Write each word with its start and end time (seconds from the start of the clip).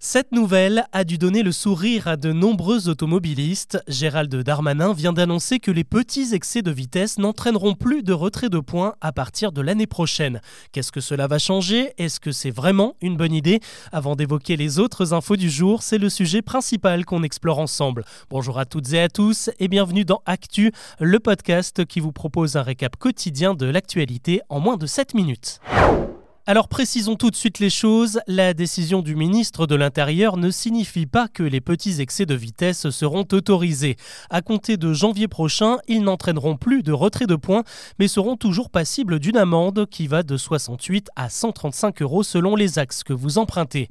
Cette 0.00 0.30
nouvelle 0.30 0.84
a 0.92 1.02
dû 1.02 1.18
donner 1.18 1.42
le 1.42 1.50
sourire 1.50 2.06
à 2.06 2.16
de 2.16 2.32
nombreux 2.32 2.88
automobilistes. 2.88 3.82
Gérald 3.88 4.32
Darmanin 4.32 4.92
vient 4.92 5.12
d'annoncer 5.12 5.58
que 5.58 5.72
les 5.72 5.82
petits 5.82 6.34
excès 6.34 6.62
de 6.62 6.70
vitesse 6.70 7.18
n'entraîneront 7.18 7.74
plus 7.74 8.04
de 8.04 8.12
retrait 8.12 8.48
de 8.48 8.60
points 8.60 8.94
à 9.00 9.10
partir 9.10 9.50
de 9.50 9.60
l'année 9.60 9.88
prochaine. 9.88 10.40
Qu'est-ce 10.70 10.92
que 10.92 11.00
cela 11.00 11.26
va 11.26 11.40
changer? 11.40 11.94
Est-ce 11.98 12.20
que 12.20 12.30
c'est 12.30 12.52
vraiment 12.52 12.94
une 13.00 13.16
bonne 13.16 13.32
idée? 13.32 13.58
Avant 13.90 14.14
d'évoquer 14.14 14.56
les 14.56 14.78
autres 14.78 15.14
infos 15.14 15.34
du 15.34 15.50
jour, 15.50 15.82
c'est 15.82 15.98
le 15.98 16.10
sujet 16.10 16.42
principal 16.42 17.04
qu'on 17.04 17.24
explore 17.24 17.58
ensemble. 17.58 18.04
Bonjour 18.30 18.60
à 18.60 18.66
toutes 18.66 18.92
et 18.92 19.00
à 19.00 19.08
tous 19.08 19.50
et 19.58 19.66
bienvenue 19.66 20.04
dans 20.04 20.22
Actu, 20.26 20.70
le 21.00 21.18
podcast 21.18 21.84
qui 21.84 21.98
vous 21.98 22.12
propose 22.12 22.54
un 22.54 22.62
récap 22.62 22.94
quotidien 22.96 23.54
de 23.54 23.66
l'actualité 23.66 24.42
en 24.48 24.60
moins 24.60 24.76
de 24.76 24.86
7 24.86 25.14
minutes. 25.14 25.58
Alors 26.50 26.68
précisons 26.68 27.16
tout 27.16 27.30
de 27.30 27.36
suite 27.36 27.58
les 27.58 27.68
choses, 27.68 28.20
la 28.26 28.54
décision 28.54 29.02
du 29.02 29.16
ministre 29.16 29.66
de 29.66 29.74
l'Intérieur 29.74 30.38
ne 30.38 30.50
signifie 30.50 31.04
pas 31.04 31.28
que 31.28 31.42
les 31.42 31.60
petits 31.60 32.00
excès 32.00 32.24
de 32.24 32.34
vitesse 32.34 32.88
seront 32.88 33.26
autorisés. 33.32 33.96
À 34.30 34.40
compter 34.40 34.78
de 34.78 34.94
janvier 34.94 35.28
prochain, 35.28 35.76
ils 35.88 36.02
n'entraîneront 36.02 36.56
plus 36.56 36.82
de 36.82 36.90
retrait 36.90 37.26
de 37.26 37.36
points, 37.36 37.64
mais 37.98 38.08
seront 38.08 38.38
toujours 38.38 38.70
passibles 38.70 39.18
d'une 39.18 39.36
amende 39.36 39.84
qui 39.90 40.06
va 40.06 40.22
de 40.22 40.38
68 40.38 41.10
à 41.16 41.28
135 41.28 42.00
euros 42.00 42.22
selon 42.22 42.56
les 42.56 42.78
axes 42.78 43.04
que 43.04 43.12
vous 43.12 43.36
empruntez. 43.36 43.90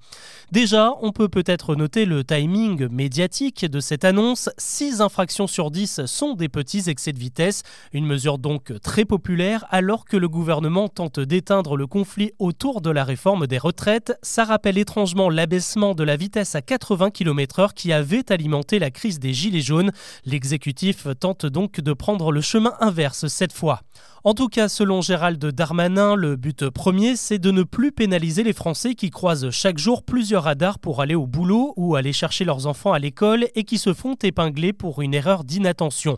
Déjà, 0.51 0.93
on 1.03 1.11
peut 1.11 1.29
peut-être 1.29 1.75
noter 1.75 2.05
le 2.05 2.23
timing 2.23 2.87
médiatique 2.87 3.65
de 3.65 3.79
cette 3.79 4.03
annonce. 4.03 4.49
6 4.57 5.01
infractions 5.01 5.45
sur 5.45 5.69
10 5.69 6.07
sont 6.07 6.33
des 6.33 6.49
petits 6.49 6.89
excès 6.89 7.13
de 7.13 7.19
vitesse, 7.19 7.61
une 7.93 8.07
mesure 8.07 8.39
donc 8.39 8.73
très 8.81 9.05
populaire 9.05 9.67
alors 9.69 10.05
que 10.05 10.17
le 10.17 10.27
gouvernement 10.27 10.89
tente 10.89 11.19
d'éteindre 11.19 11.77
le 11.77 11.85
conflit 11.85 12.31
autour 12.47 12.79
de 12.79 12.89
la 12.89 13.03
réforme 13.03 13.45
des 13.45 13.57
retraites, 13.57 14.17
ça 14.21 14.45
rappelle 14.45 14.77
étrangement 14.77 15.29
l'abaissement 15.29 15.93
de 15.93 16.03
la 16.05 16.15
vitesse 16.15 16.55
à 16.55 16.61
80 16.61 17.11
km/h 17.11 17.73
qui 17.73 17.91
avait 17.91 18.31
alimenté 18.31 18.79
la 18.79 18.89
crise 18.89 19.19
des 19.19 19.33
Gilets 19.33 19.59
jaunes. 19.59 19.91
L'exécutif 20.25 21.07
tente 21.19 21.45
donc 21.45 21.81
de 21.81 21.91
prendre 21.91 22.31
le 22.31 22.39
chemin 22.39 22.73
inverse 22.79 23.27
cette 23.27 23.51
fois. 23.51 23.81
En 24.23 24.33
tout 24.33 24.47
cas, 24.47 24.67
selon 24.67 25.01
Gérald 25.01 25.45
Darmanin, 25.45 26.15
le 26.15 26.35
but 26.35 26.69
premier, 26.69 27.15
c'est 27.15 27.39
de 27.39 27.51
ne 27.51 27.63
plus 27.63 27.91
pénaliser 27.91 28.43
les 28.43 28.51
Français 28.51 28.93
qui 28.93 29.09
croisent 29.09 29.51
chaque 29.51 29.77
jour 29.77 30.03
plusieurs 30.03 30.43
radars 30.43 30.79
pour 30.79 31.01
aller 31.01 31.15
au 31.15 31.27
boulot 31.27 31.73
ou 31.77 31.95
aller 31.95 32.11
chercher 32.11 32.43
leurs 32.43 32.67
enfants 32.67 32.93
à 32.93 32.99
l'école 32.99 33.47
et 33.55 33.63
qui 33.63 33.77
se 33.77 33.93
font 33.93 34.15
épingler 34.21 34.73
pour 34.73 35.01
une 35.01 35.13
erreur 35.13 35.43
d'inattention. 35.43 36.17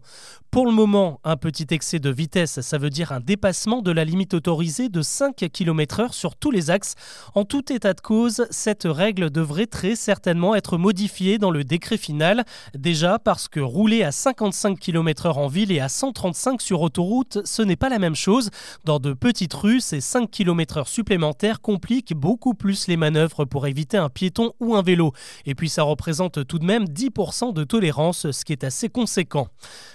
Pour 0.50 0.66
le 0.66 0.72
moment, 0.72 1.20
un 1.24 1.38
petit 1.38 1.68
excès 1.70 2.00
de 2.00 2.10
vitesse, 2.10 2.62
ça 2.62 2.80
veut 2.80 2.90
dire 2.90 3.12
un 3.12 3.20
dépassement 3.20 3.84
de 3.84 3.92
la 3.92 4.04
limite 4.04 4.34
autorisée 4.34 4.90
de 4.90 5.04
5 5.04 5.36
km/h 5.54 6.12
sur 6.20 6.36
tous 6.36 6.52
les 6.52 6.70
axes. 6.70 6.96
En 7.34 7.46
tout 7.46 7.72
état 7.72 7.94
de 7.94 8.02
cause, 8.02 8.46
cette 8.52 8.84
règle 8.84 9.30
devrait 9.30 9.66
très 9.66 9.96
certainement 9.96 10.54
être 10.54 10.78
modifiée 10.78 11.38
dans 11.38 11.50
le 11.50 11.64
décret 11.64 11.98
final. 11.98 12.44
Déjà 12.78 13.18
parce 13.20 13.48
que 13.48 13.62
rouler 13.62 14.04
à 14.04 14.12
55 14.12 14.78
km/h 14.78 15.34
en 15.34 15.48
ville 15.48 15.72
et 15.72 15.80
à 15.80 15.88
135 15.88 16.62
sur 16.62 16.82
autoroute, 16.82 17.40
ce 17.46 17.62
n'est 17.62 17.78
pas 17.78 17.90
la 17.90 18.00
même 18.00 18.16
chose. 18.16 18.50
Dans 18.84 19.00
de 19.00 19.14
petites 19.14 19.54
rues, 19.54 19.80
ces 19.80 20.02
5 20.02 20.30
km/h 20.30 20.88
supplémentaires 20.88 21.62
compliquent 21.62 22.14
beaucoup 22.14 22.54
plus 22.54 22.88
les 22.88 22.98
manœuvres 22.98 23.46
pour 23.46 23.66
éviter 23.66 23.98
un 23.98 24.10
piéton 24.10 24.52
ou 24.60 24.76
un 24.76 24.82
vélo. 24.82 25.14
Et 25.46 25.56
puis 25.56 25.70
ça 25.70 25.84
représente 25.84 26.46
tout 26.46 26.60
de 26.60 26.66
même 26.66 26.84
10% 26.84 27.54
de 27.54 27.64
tolérance, 27.64 28.30
ce 28.32 28.44
qui 28.46 28.52
est 28.52 28.66
assez 28.66 28.90
conséquent. 28.90 29.48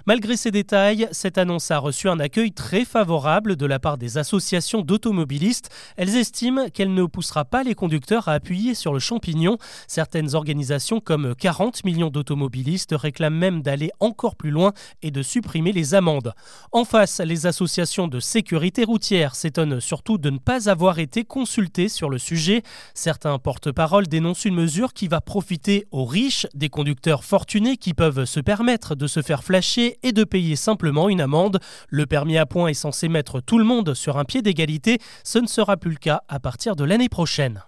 Malgré 0.06 0.36
ces 0.36 0.50
détails, 0.50 1.08
cette 1.12 1.36
annonce 1.36 1.70
a 1.70 1.78
reçu 1.78 2.08
un 2.08 2.18
accueil 2.18 2.52
très 2.52 2.84
favorable 2.84 3.56
de 3.56 3.66
la 3.66 3.78
part 3.78 3.98
des 3.98 4.16
associations 4.16 4.80
d'automobilistes. 4.82 5.70
Estiment 6.16 6.68
qu'elle 6.68 6.94
ne 6.94 7.04
poussera 7.04 7.44
pas 7.44 7.62
les 7.62 7.74
conducteurs 7.74 8.28
à 8.28 8.32
appuyer 8.32 8.74
sur 8.74 8.92
le 8.92 8.98
champignon. 8.98 9.58
Certaines 9.86 10.34
organisations 10.34 11.00
comme 11.00 11.34
40 11.34 11.84
millions 11.84 12.10
d'automobilistes 12.10 12.94
réclament 12.96 13.38
même 13.38 13.62
d'aller 13.62 13.90
encore 14.00 14.36
plus 14.36 14.50
loin 14.50 14.72
et 15.02 15.10
de 15.10 15.22
supprimer 15.22 15.72
les 15.72 15.94
amendes. 15.94 16.32
En 16.72 16.84
face, 16.84 17.20
les 17.20 17.46
associations 17.46 18.08
de 18.08 18.20
sécurité 18.20 18.84
routière 18.84 19.34
s'étonne 19.34 19.80
surtout 19.80 20.18
de 20.18 20.30
ne 20.30 20.38
pas 20.38 20.68
avoir 20.68 20.98
été 20.98 21.24
consultée 21.24 21.88
sur 21.88 22.10
le 22.10 22.18
sujet. 22.18 22.62
Certains 22.94 23.38
porte-parole 23.38 24.06
dénoncent 24.06 24.44
une 24.44 24.54
mesure 24.54 24.92
qui 24.92 25.08
va 25.08 25.20
profiter 25.20 25.86
aux 25.90 26.04
riches, 26.04 26.46
des 26.54 26.68
conducteurs 26.68 27.24
fortunés 27.24 27.76
qui 27.76 27.94
peuvent 27.94 28.24
se 28.24 28.40
permettre 28.40 28.94
de 28.94 29.06
se 29.06 29.22
faire 29.22 29.44
flasher 29.44 29.98
et 30.02 30.12
de 30.12 30.24
payer 30.24 30.56
simplement 30.56 31.08
une 31.08 31.20
amende. 31.20 31.60
Le 31.88 32.06
permis 32.06 32.38
à 32.38 32.46
points 32.46 32.68
est 32.68 32.74
censé 32.74 33.08
mettre 33.08 33.40
tout 33.40 33.58
le 33.58 33.64
monde 33.64 33.94
sur 33.94 34.18
un 34.18 34.24
pied 34.24 34.42
d'égalité. 34.42 34.98
Ce 35.22 35.38
ne 35.38 35.46
sera 35.46 35.76
plus 35.76 35.93
cas 35.96 36.22
à 36.28 36.40
partir 36.40 36.76
de 36.76 36.84
l'année 36.84 37.08
prochaine. 37.08 37.62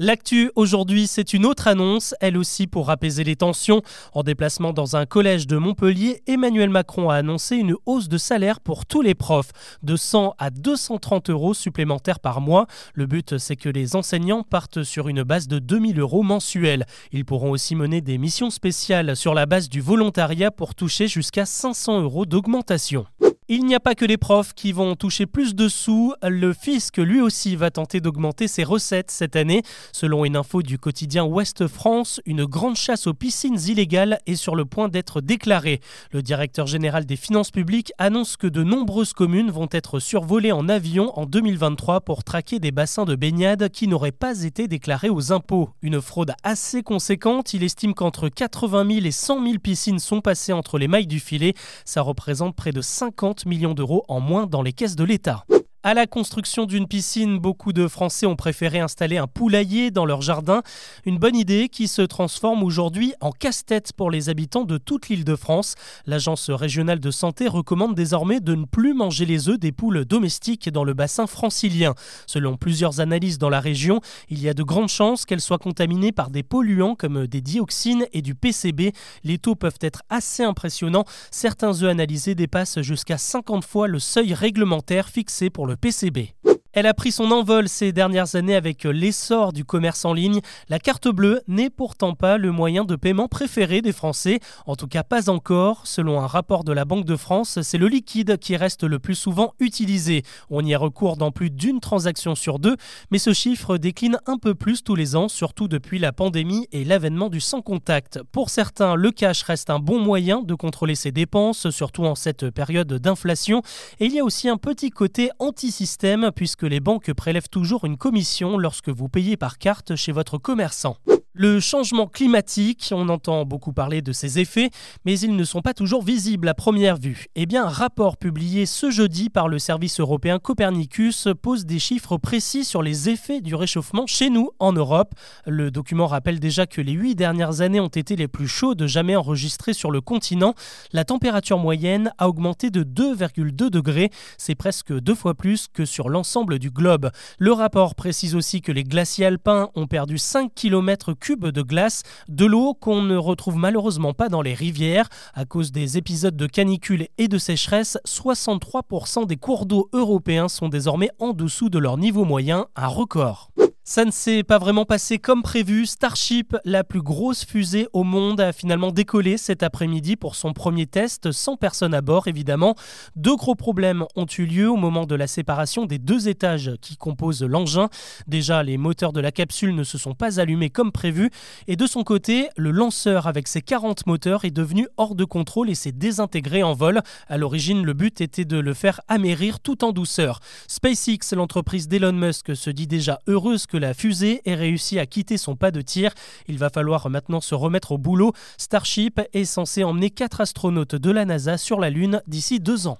L'actu 0.00 0.52
aujourd'hui, 0.54 1.08
c'est 1.08 1.34
une 1.34 1.44
autre 1.44 1.66
annonce, 1.66 2.14
elle 2.20 2.38
aussi 2.38 2.68
pour 2.68 2.88
apaiser 2.88 3.24
les 3.24 3.34
tensions. 3.34 3.82
En 4.12 4.22
déplacement 4.22 4.72
dans 4.72 4.94
un 4.94 5.06
collège 5.06 5.48
de 5.48 5.56
Montpellier, 5.56 6.22
Emmanuel 6.28 6.70
Macron 6.70 7.10
a 7.10 7.16
annoncé 7.16 7.56
une 7.56 7.74
hausse 7.84 8.08
de 8.08 8.16
salaire 8.16 8.60
pour 8.60 8.86
tous 8.86 9.02
les 9.02 9.16
profs, 9.16 9.50
de 9.82 9.96
100 9.96 10.36
à 10.38 10.50
230 10.50 11.30
euros 11.30 11.52
supplémentaires 11.52 12.20
par 12.20 12.40
mois. 12.40 12.68
Le 12.94 13.06
but, 13.06 13.38
c'est 13.38 13.56
que 13.56 13.68
les 13.68 13.96
enseignants 13.96 14.44
partent 14.44 14.84
sur 14.84 15.08
une 15.08 15.24
base 15.24 15.48
de 15.48 15.58
2000 15.58 15.98
euros 15.98 16.22
mensuels. 16.22 16.86
Ils 17.10 17.24
pourront 17.24 17.50
aussi 17.50 17.74
mener 17.74 18.00
des 18.00 18.18
missions 18.18 18.50
spéciales 18.50 19.16
sur 19.16 19.34
la 19.34 19.46
base 19.46 19.68
du 19.68 19.80
volontariat 19.80 20.52
pour 20.52 20.76
toucher 20.76 21.08
jusqu'à 21.08 21.44
500 21.44 22.02
euros 22.02 22.24
d'augmentation. 22.24 23.04
Il 23.50 23.64
n'y 23.64 23.74
a 23.74 23.80
pas 23.80 23.94
que 23.94 24.04
les 24.04 24.18
profs 24.18 24.52
qui 24.52 24.72
vont 24.72 24.94
toucher 24.94 25.24
plus 25.24 25.54
de 25.54 25.68
sous, 25.68 26.12
le 26.22 26.52
fisc 26.52 26.98
lui 26.98 27.22
aussi 27.22 27.56
va 27.56 27.70
tenter 27.70 27.98
d'augmenter 28.02 28.46
ses 28.46 28.62
recettes 28.62 29.10
cette 29.10 29.36
année. 29.36 29.62
Selon 29.90 30.26
une 30.26 30.36
info 30.36 30.60
du 30.60 30.78
quotidien 30.78 31.24
Ouest 31.24 31.66
France, 31.66 32.20
une 32.26 32.44
grande 32.44 32.76
chasse 32.76 33.06
aux 33.06 33.14
piscines 33.14 33.58
illégales 33.66 34.18
est 34.26 34.34
sur 34.34 34.54
le 34.54 34.66
point 34.66 34.88
d'être 34.88 35.22
déclarée. 35.22 35.80
Le 36.10 36.20
directeur 36.20 36.66
général 36.66 37.06
des 37.06 37.16
finances 37.16 37.50
publiques 37.50 37.90
annonce 37.96 38.36
que 38.36 38.46
de 38.46 38.62
nombreuses 38.62 39.14
communes 39.14 39.50
vont 39.50 39.68
être 39.72 39.98
survolées 39.98 40.52
en 40.52 40.68
avion 40.68 41.18
en 41.18 41.24
2023 41.24 42.02
pour 42.02 42.24
traquer 42.24 42.58
des 42.58 42.70
bassins 42.70 43.06
de 43.06 43.16
baignade 43.16 43.70
qui 43.70 43.88
n'auraient 43.88 44.12
pas 44.12 44.42
été 44.42 44.68
déclarés 44.68 45.08
aux 45.08 45.32
impôts. 45.32 45.70
Une 45.80 46.02
fraude 46.02 46.34
assez 46.42 46.82
conséquente, 46.82 47.54
il 47.54 47.62
estime 47.62 47.94
qu'entre 47.94 48.28
80 48.28 48.86
000 48.96 49.06
et 49.06 49.10
100 49.10 49.42
000 49.42 49.58
piscines 49.58 50.00
sont 50.00 50.20
passées 50.20 50.52
entre 50.52 50.76
les 50.76 50.86
mailles 50.86 51.06
du 51.06 51.18
filet. 51.18 51.54
Ça 51.86 52.02
représente 52.02 52.54
près 52.54 52.72
de 52.72 52.82
50 52.82 53.37
millions 53.46 53.74
d'euros 53.74 54.04
en 54.08 54.20
moins 54.20 54.46
dans 54.46 54.62
les 54.62 54.72
caisses 54.72 54.96
de 54.96 55.04
l'État. 55.04 55.44
À 55.88 55.94
la 55.94 56.06
construction 56.06 56.66
d'une 56.66 56.86
piscine, 56.86 57.38
beaucoup 57.38 57.72
de 57.72 57.88
Français 57.88 58.26
ont 58.26 58.36
préféré 58.36 58.78
installer 58.78 59.16
un 59.16 59.26
poulailler 59.26 59.90
dans 59.90 60.04
leur 60.04 60.20
jardin. 60.20 60.60
Une 61.06 61.16
bonne 61.16 61.34
idée 61.34 61.70
qui 61.70 61.88
se 61.88 62.02
transforme 62.02 62.62
aujourd'hui 62.62 63.14
en 63.22 63.32
casse-tête 63.32 63.94
pour 63.94 64.10
les 64.10 64.28
habitants 64.28 64.64
de 64.64 64.76
toute 64.76 65.08
l'île 65.08 65.24
de 65.24 65.34
France. 65.34 65.76
L'Agence 66.04 66.50
régionale 66.50 67.00
de 67.00 67.10
santé 67.10 67.48
recommande 67.48 67.94
désormais 67.94 68.40
de 68.40 68.54
ne 68.54 68.66
plus 68.66 68.92
manger 68.92 69.24
les 69.24 69.48
œufs 69.48 69.58
des 69.58 69.72
poules 69.72 70.04
domestiques 70.04 70.68
dans 70.68 70.84
le 70.84 70.92
bassin 70.92 71.26
francilien. 71.26 71.94
Selon 72.26 72.58
plusieurs 72.58 73.00
analyses 73.00 73.38
dans 73.38 73.48
la 73.48 73.60
région, 73.60 74.02
il 74.28 74.42
y 74.42 74.50
a 74.50 74.52
de 74.52 74.62
grandes 74.62 74.90
chances 74.90 75.24
qu'elles 75.24 75.40
soient 75.40 75.56
contaminées 75.56 76.12
par 76.12 76.28
des 76.28 76.42
polluants 76.42 76.96
comme 76.96 77.26
des 77.26 77.40
dioxines 77.40 78.04
et 78.12 78.20
du 78.20 78.34
PCB. 78.34 78.92
Les 79.24 79.38
taux 79.38 79.54
peuvent 79.54 79.78
être 79.80 80.02
assez 80.10 80.42
impressionnants. 80.42 81.06
Certains 81.30 81.82
œufs 81.82 81.90
analysés 81.90 82.34
dépassent 82.34 82.82
jusqu'à 82.82 83.16
50 83.16 83.64
fois 83.64 83.88
le 83.88 83.98
seuil 83.98 84.34
réglementaire 84.34 85.08
fixé 85.08 85.48
pour 85.48 85.66
le 85.66 85.77
PCB. 85.80 86.34
Elle 86.74 86.86
a 86.86 86.92
pris 86.92 87.12
son 87.12 87.30
envol 87.30 87.66
ces 87.66 87.92
dernières 87.92 88.34
années 88.34 88.54
avec 88.54 88.84
l'essor 88.84 89.54
du 89.54 89.64
commerce 89.64 90.04
en 90.04 90.12
ligne. 90.12 90.40
La 90.68 90.78
carte 90.78 91.08
bleue 91.08 91.40
n'est 91.48 91.70
pourtant 91.70 92.14
pas 92.14 92.36
le 92.36 92.52
moyen 92.52 92.84
de 92.84 92.94
paiement 92.94 93.26
préféré 93.26 93.80
des 93.80 93.92
Français, 93.92 94.38
en 94.66 94.76
tout 94.76 94.86
cas 94.86 95.02
pas 95.02 95.30
encore. 95.30 95.86
Selon 95.86 96.20
un 96.20 96.26
rapport 96.26 96.64
de 96.64 96.72
la 96.72 96.84
Banque 96.84 97.06
de 97.06 97.16
France, 97.16 97.62
c'est 97.62 97.78
le 97.78 97.88
liquide 97.88 98.36
qui 98.36 98.54
reste 98.54 98.84
le 98.84 98.98
plus 98.98 99.14
souvent 99.14 99.54
utilisé. 99.60 100.24
On 100.50 100.62
y 100.62 100.74
a 100.74 100.78
recours 100.78 101.16
dans 101.16 101.30
plus 101.30 101.48
d'une 101.48 101.80
transaction 101.80 102.34
sur 102.34 102.58
deux, 102.58 102.76
mais 103.10 103.18
ce 103.18 103.32
chiffre 103.32 103.78
décline 103.78 104.18
un 104.26 104.36
peu 104.36 104.54
plus 104.54 104.84
tous 104.84 104.94
les 104.94 105.16
ans, 105.16 105.28
surtout 105.28 105.68
depuis 105.68 105.98
la 105.98 106.12
pandémie 106.12 106.68
et 106.72 106.84
l'avènement 106.84 107.30
du 107.30 107.40
sans 107.40 107.62
contact. 107.62 108.20
Pour 108.30 108.50
certains, 108.50 108.94
le 108.94 109.10
cash 109.10 109.42
reste 109.42 109.70
un 109.70 109.78
bon 109.78 110.00
moyen 110.00 110.42
de 110.42 110.54
contrôler 110.54 110.96
ses 110.96 111.12
dépenses, 111.12 111.70
surtout 111.70 112.04
en 112.04 112.14
cette 112.14 112.50
période 112.50 112.92
d'inflation. 112.92 113.62
Et 114.00 114.06
il 114.06 114.12
y 114.12 114.20
a 114.20 114.24
aussi 114.24 114.50
un 114.50 114.58
petit 114.58 114.90
côté 114.90 115.30
anti-système 115.38 116.30
puisque 116.36 116.57
les 116.66 116.80
banques 116.80 117.12
prélèvent 117.12 117.48
toujours 117.48 117.84
une 117.84 117.96
commission 117.96 118.58
lorsque 118.58 118.88
vous 118.88 119.08
payez 119.08 119.36
par 119.36 119.58
carte 119.58 119.96
chez 119.96 120.12
votre 120.12 120.38
commerçant. 120.38 120.96
Le 121.40 121.60
changement 121.60 122.08
climatique, 122.08 122.88
on 122.90 123.08
entend 123.08 123.44
beaucoup 123.44 123.72
parler 123.72 124.02
de 124.02 124.10
ses 124.10 124.40
effets, 124.40 124.70
mais 125.04 125.16
ils 125.20 125.36
ne 125.36 125.44
sont 125.44 125.62
pas 125.62 125.72
toujours 125.72 126.02
visibles 126.02 126.48
à 126.48 126.54
première 126.54 126.96
vue. 126.96 127.26
Eh 127.36 127.46
bien, 127.46 127.66
un 127.66 127.68
rapport 127.68 128.16
publié 128.16 128.66
ce 128.66 128.90
jeudi 128.90 129.30
par 129.30 129.46
le 129.46 129.60
service 129.60 130.00
européen 130.00 130.40
Copernicus 130.40 131.28
pose 131.40 131.64
des 131.64 131.78
chiffres 131.78 132.16
précis 132.16 132.64
sur 132.64 132.82
les 132.82 133.08
effets 133.08 133.40
du 133.40 133.54
réchauffement 133.54 134.04
chez 134.08 134.30
nous 134.30 134.50
en 134.58 134.72
Europe. 134.72 135.14
Le 135.46 135.70
document 135.70 136.08
rappelle 136.08 136.40
déjà 136.40 136.66
que 136.66 136.80
les 136.80 136.90
huit 136.90 137.14
dernières 137.14 137.60
années 137.60 137.78
ont 137.78 137.86
été 137.86 138.16
les 138.16 138.26
plus 138.26 138.48
chaudes 138.48 138.88
jamais 138.88 139.14
enregistrées 139.14 139.74
sur 139.74 139.92
le 139.92 140.00
continent. 140.00 140.54
La 140.92 141.04
température 141.04 141.60
moyenne 141.60 142.10
a 142.18 142.28
augmenté 142.28 142.70
de 142.70 142.82
2,2 142.82 143.70
degrés, 143.70 144.10
c'est 144.38 144.56
presque 144.56 144.92
deux 144.92 145.14
fois 145.14 145.34
plus 145.34 145.68
que 145.72 145.84
sur 145.84 146.08
l'ensemble 146.08 146.58
du 146.58 146.72
globe. 146.72 147.12
Le 147.38 147.52
rapport 147.52 147.94
précise 147.94 148.34
aussi 148.34 148.60
que 148.60 148.72
les 148.72 148.82
glaciers 148.82 149.26
alpins 149.26 149.70
ont 149.76 149.86
perdu 149.86 150.18
5 150.18 150.52
km 150.52 151.12
de 151.36 151.62
glace, 151.62 152.02
de 152.28 152.46
l'eau 152.46 152.74
qu'on 152.74 153.02
ne 153.02 153.16
retrouve 153.16 153.56
malheureusement 153.56 154.14
pas 154.14 154.28
dans 154.28 154.42
les 154.42 154.54
rivières. 154.54 155.08
À 155.34 155.44
cause 155.44 155.72
des 155.72 155.98
épisodes 155.98 156.36
de 156.36 156.46
canicule 156.46 157.08
et 157.18 157.28
de 157.28 157.38
sécheresse, 157.38 157.98
63% 158.06 159.26
des 159.26 159.36
cours 159.36 159.66
d'eau 159.66 159.88
européens 159.92 160.48
sont 160.48 160.68
désormais 160.68 161.10
en 161.18 161.32
dessous 161.32 161.68
de 161.68 161.78
leur 161.78 161.98
niveau 161.98 162.24
moyen, 162.24 162.66
un 162.76 162.88
record. 162.88 163.50
Ça 163.90 164.04
ne 164.04 164.10
s'est 164.10 164.42
pas 164.42 164.58
vraiment 164.58 164.84
passé 164.84 165.18
comme 165.18 165.40
prévu. 165.40 165.86
Starship, 165.86 166.54
la 166.66 166.84
plus 166.84 167.00
grosse 167.00 167.46
fusée 167.46 167.88
au 167.94 168.04
monde, 168.04 168.38
a 168.38 168.52
finalement 168.52 168.92
décollé 168.92 169.38
cet 169.38 169.62
après-midi 169.62 170.14
pour 170.14 170.34
son 170.34 170.52
premier 170.52 170.84
test, 170.84 171.32
sans 171.32 171.56
personne 171.56 171.94
à 171.94 172.02
bord 172.02 172.28
évidemment. 172.28 172.74
Deux 173.16 173.34
gros 173.34 173.54
problèmes 173.54 174.04
ont 174.14 174.26
eu 174.26 174.44
lieu 174.44 174.70
au 174.70 174.76
moment 174.76 175.06
de 175.06 175.14
la 175.14 175.26
séparation 175.26 175.86
des 175.86 175.98
deux 175.98 176.28
étages 176.28 176.72
qui 176.82 176.98
composent 176.98 177.42
l'engin. 177.42 177.88
Déjà, 178.26 178.62
les 178.62 178.76
moteurs 178.76 179.14
de 179.14 179.20
la 179.20 179.32
capsule 179.32 179.74
ne 179.74 179.84
se 179.84 179.96
sont 179.96 180.12
pas 180.12 180.38
allumés 180.38 180.68
comme 180.68 180.92
prévu. 180.92 181.30
Et 181.66 181.76
de 181.76 181.86
son 181.86 182.04
côté, 182.04 182.50
le 182.58 182.72
lanceur 182.72 183.26
avec 183.26 183.48
ses 183.48 183.62
40 183.62 184.06
moteurs 184.06 184.44
est 184.44 184.50
devenu 184.50 184.86
hors 184.98 185.14
de 185.14 185.24
contrôle 185.24 185.70
et 185.70 185.74
s'est 185.74 185.92
désintégré 185.92 186.62
en 186.62 186.74
vol. 186.74 187.00
À 187.26 187.38
l'origine, 187.38 187.82
le 187.86 187.94
but 187.94 188.20
était 188.20 188.44
de 188.44 188.58
le 188.58 188.74
faire 188.74 189.00
amérir 189.08 189.60
tout 189.60 189.82
en 189.82 189.92
douceur. 189.92 190.40
SpaceX, 190.66 191.34
l'entreprise 191.34 191.88
d'Elon 191.88 192.12
Musk, 192.12 192.54
se 192.54 192.68
dit 192.68 192.86
déjà 192.86 193.20
heureuse 193.26 193.66
que 193.66 193.77
la 193.78 193.94
fusée 193.94 194.42
ait 194.44 194.54
réussi 194.54 194.98
à 194.98 195.06
quitter 195.06 195.38
son 195.38 195.56
pas 195.56 195.70
de 195.70 195.80
tir. 195.80 196.12
Il 196.46 196.58
va 196.58 196.70
falloir 196.70 197.08
maintenant 197.10 197.40
se 197.40 197.54
remettre 197.54 197.92
au 197.92 197.98
boulot. 197.98 198.32
Starship 198.56 199.20
est 199.32 199.44
censé 199.44 199.84
emmener 199.84 200.10
quatre 200.10 200.40
astronautes 200.40 200.94
de 200.94 201.10
la 201.10 201.24
NASA 201.24 201.58
sur 201.58 201.80
la 201.80 201.90
Lune 201.90 202.22
d'ici 202.26 202.60
deux 202.60 202.86
ans. 202.86 202.98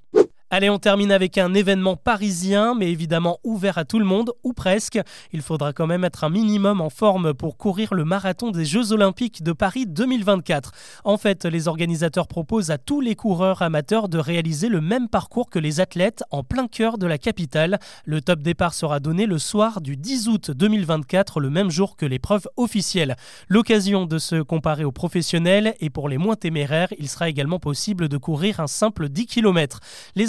Allez, 0.50 0.70
on 0.70 0.78
termine 0.78 1.12
avec 1.12 1.36
un 1.36 1.52
événement 1.52 1.96
parisien, 1.96 2.74
mais 2.74 2.90
évidemment 2.90 3.38
ouvert 3.44 3.76
à 3.76 3.84
tout 3.84 3.98
le 3.98 4.06
monde, 4.06 4.32
ou 4.44 4.54
presque. 4.54 4.98
Il 5.34 5.42
faudra 5.42 5.74
quand 5.74 5.86
même 5.86 6.04
être 6.04 6.24
un 6.24 6.30
minimum 6.30 6.80
en 6.80 6.88
forme 6.88 7.34
pour 7.34 7.58
courir 7.58 7.92
le 7.92 8.06
marathon 8.06 8.50
des 8.50 8.64
Jeux 8.64 8.92
Olympiques 8.92 9.42
de 9.42 9.52
Paris 9.52 9.84
2024. 9.86 10.72
En 11.04 11.18
fait, 11.18 11.44
les 11.44 11.68
organisateurs 11.68 12.28
proposent 12.28 12.70
à 12.70 12.78
tous 12.78 13.02
les 13.02 13.14
coureurs 13.14 13.60
amateurs 13.60 14.08
de 14.08 14.16
réaliser 14.16 14.70
le 14.70 14.80
même 14.80 15.10
parcours 15.10 15.50
que 15.50 15.58
les 15.58 15.80
athlètes 15.80 16.24
en 16.30 16.42
plein 16.42 16.66
cœur 16.66 16.96
de 16.96 17.06
la 17.06 17.18
capitale. 17.18 17.78
Le 18.06 18.22
top 18.22 18.40
départ 18.40 18.72
sera 18.72 19.00
donné 19.00 19.26
le 19.26 19.38
soir 19.38 19.82
du 19.82 19.98
10 19.98 20.28
août 20.28 20.50
2024, 20.50 21.40
le 21.40 21.50
même 21.50 21.70
jour 21.70 21.94
que 21.94 22.06
l'épreuve 22.06 22.48
officielle. 22.56 23.16
L'occasion 23.48 24.06
de 24.06 24.16
se 24.16 24.40
comparer 24.40 24.84
aux 24.84 24.92
professionnels 24.92 25.74
et 25.80 25.90
pour 25.90 26.08
les 26.08 26.16
moins 26.16 26.36
téméraires, 26.36 26.94
il 26.98 27.10
sera 27.10 27.28
également 27.28 27.58
possible 27.58 28.08
de 28.08 28.16
courir 28.16 28.60
un 28.60 28.66
simple 28.66 29.10
10 29.10 29.26
km. 29.26 29.80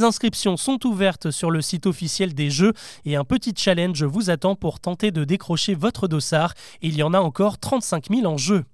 Inscriptions 0.09 0.57
sont 0.57 0.87
ouvertes 0.87 1.29
sur 1.29 1.51
le 1.51 1.61
site 1.61 1.85
officiel 1.85 2.33
des 2.33 2.49
Jeux 2.49 2.73
et 3.05 3.15
un 3.15 3.23
petit 3.23 3.53
challenge 3.55 4.03
vous 4.03 4.31
attend 4.31 4.55
pour 4.55 4.79
tenter 4.79 5.11
de 5.11 5.23
décrocher 5.23 5.75
votre 5.75 6.07
dossard. 6.07 6.55
Il 6.81 6.95
y 6.95 7.03
en 7.03 7.13
a 7.13 7.19
encore 7.19 7.59
35 7.59 8.07
000 8.09 8.25
en 8.25 8.35
jeu. 8.35 8.65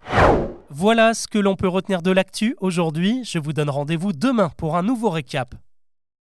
Voilà 0.69 1.13
ce 1.13 1.27
que 1.27 1.37
l'on 1.37 1.57
peut 1.57 1.67
retenir 1.67 2.01
de 2.01 2.11
l'actu 2.11 2.55
aujourd'hui. 2.61 3.21
Je 3.25 3.37
vous 3.37 3.51
donne 3.51 3.69
rendez-vous 3.69 4.13
demain 4.13 4.49
pour 4.55 4.77
un 4.77 4.83
nouveau 4.83 5.09
récap. 5.09 5.55